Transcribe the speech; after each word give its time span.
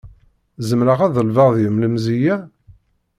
Zemreɣ 0.67 0.99
ad 1.01 1.13
ḍelbeɣ 1.17 1.49
deg-m 1.57 1.77
lemzeyya? 1.83 2.35